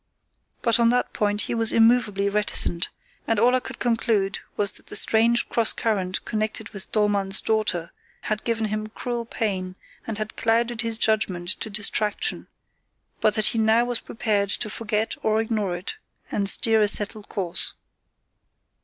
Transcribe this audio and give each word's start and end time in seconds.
But 0.63 0.79
on 0.79 0.89
that 0.89 1.13
point 1.13 1.41
he 1.41 1.53
was 1.53 1.71
immovably 1.71 2.27
reticent, 2.27 2.89
and 3.27 3.37
all 3.37 3.53
I 3.55 3.59
could 3.59 3.77
conclude 3.77 4.39
was 4.57 4.71
that 4.71 4.87
the 4.87 4.95
strange 4.95 5.47
cross 5.47 5.73
current 5.73 6.25
connected 6.25 6.69
with 6.69 6.91
Dollmann's 6.91 7.39
daughter 7.39 7.91
had 8.21 8.43
given 8.43 8.65
him 8.65 8.87
cruel 8.87 9.25
pain 9.25 9.75
and 10.07 10.17
had 10.17 10.35
clouded 10.35 10.81
his 10.81 10.97
judgement 10.97 11.49
to 11.49 11.69
distraction, 11.69 12.47
but 13.19 13.35
that 13.35 13.49
he 13.49 13.59
now 13.59 13.85
was 13.85 13.99
prepared 13.99 14.49
to 14.49 14.71
forget 14.71 15.15
or 15.21 15.39
ignore 15.39 15.75
it, 15.75 15.97
and 16.31 16.49
steer 16.49 16.81
a 16.81 16.87
settled 16.87 17.29
course. 17.29 17.75